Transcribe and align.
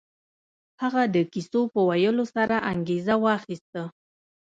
هغه 0.81 1.01
د 1.15 1.17
کيسو 1.33 1.61
په 1.73 1.79
ويلو 1.89 2.25
سره 2.35 2.55
انګېزه 2.71 3.15
واخيسته. 3.23 3.83